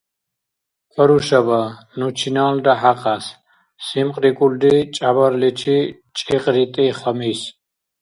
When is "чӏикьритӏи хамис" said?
6.17-7.41